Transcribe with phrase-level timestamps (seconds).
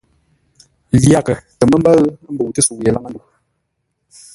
[1.03, 1.97] Lyaghʼə tə mə́ ḿbə́ʉ
[2.33, 3.27] ḿbə́utə́ sə̌u yé laŋə́ ndəu.